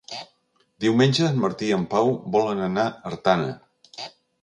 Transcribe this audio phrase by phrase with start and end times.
[0.85, 3.57] Diumenge en Martí i en Pau volen anar a Artana.